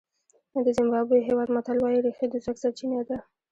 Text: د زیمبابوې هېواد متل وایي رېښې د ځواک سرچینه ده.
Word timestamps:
د 0.65 0.67
زیمبابوې 0.77 1.21
هېواد 1.27 1.49
متل 1.55 1.77
وایي 1.81 1.99
رېښې 2.05 2.27
د 2.29 2.35
ځواک 2.43 2.57
سرچینه 2.63 2.99
ده. 3.09 3.17